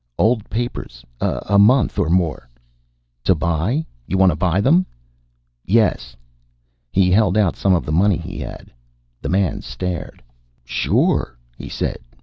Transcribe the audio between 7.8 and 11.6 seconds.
the money he had. The man stared. "Sure,"